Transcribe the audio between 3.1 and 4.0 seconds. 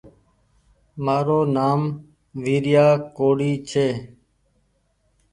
ڪوڙي ڇي